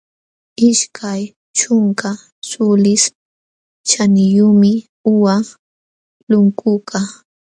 [0.69, 1.21] Ishkay
[1.57, 2.09] ćhunka
[2.49, 3.03] suulis
[3.89, 4.71] ćhaniyuqmi
[5.11, 5.35] uqa
[6.29, 7.07] lunkukaq.